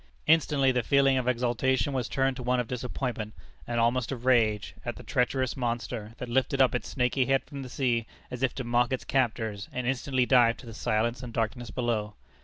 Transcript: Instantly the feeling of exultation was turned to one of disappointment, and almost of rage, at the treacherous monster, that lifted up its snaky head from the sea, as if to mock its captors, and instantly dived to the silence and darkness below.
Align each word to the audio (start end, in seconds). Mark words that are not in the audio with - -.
Instantly 0.25 0.71
the 0.71 0.81
feeling 0.81 1.15
of 1.19 1.27
exultation 1.27 1.93
was 1.93 2.09
turned 2.09 2.35
to 2.35 2.41
one 2.41 2.59
of 2.59 2.67
disappointment, 2.67 3.35
and 3.67 3.79
almost 3.79 4.11
of 4.11 4.25
rage, 4.25 4.73
at 4.83 4.95
the 4.95 5.03
treacherous 5.03 5.55
monster, 5.55 6.13
that 6.17 6.27
lifted 6.27 6.59
up 6.59 6.73
its 6.73 6.89
snaky 6.89 7.27
head 7.27 7.43
from 7.43 7.61
the 7.61 7.69
sea, 7.69 8.07
as 8.31 8.41
if 8.41 8.55
to 8.55 8.63
mock 8.63 8.91
its 8.91 9.05
captors, 9.05 9.69
and 9.71 9.85
instantly 9.85 10.25
dived 10.25 10.59
to 10.59 10.65
the 10.65 10.73
silence 10.73 11.21
and 11.21 11.33
darkness 11.33 11.69
below. 11.69 12.15